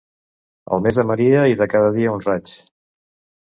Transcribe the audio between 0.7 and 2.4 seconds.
El mes de Maria i de cada dia un